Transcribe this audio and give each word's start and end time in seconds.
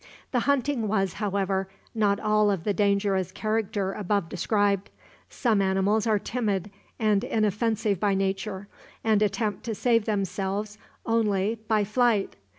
The 0.31 0.39
hunting 0.49 0.87
was, 0.87 1.13
however, 1.21 1.69
not 1.93 2.19
all 2.19 2.49
of 2.49 2.63
the 2.63 2.73
dangerous 2.73 3.31
character 3.31 3.93
above 3.93 4.29
described. 4.29 4.89
Some 5.29 5.61
animals 5.61 6.07
are 6.07 6.17
timid 6.17 6.71
and 6.97 7.23
inoffensive 7.23 7.99
by 7.99 8.15
nature, 8.15 8.67
and 9.03 9.21
attempt 9.21 9.63
to 9.65 9.75
save 9.75 10.05
themselves 10.05 10.79
only 11.05 11.59
by 11.67 11.83
flight. 11.83 12.35